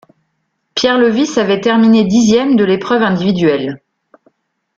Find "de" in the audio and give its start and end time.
2.55-2.63